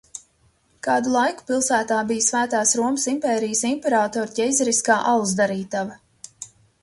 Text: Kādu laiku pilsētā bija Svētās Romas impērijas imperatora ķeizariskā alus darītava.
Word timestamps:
Kādu 0.85 1.11
laiku 1.15 1.43
pilsētā 1.49 1.99
bija 2.11 2.23
Svētās 2.29 2.71
Romas 2.79 3.05
impērijas 3.13 3.61
imperatora 3.73 4.33
ķeizariskā 4.41 4.95
alus 5.13 5.35
darītava. 5.43 6.01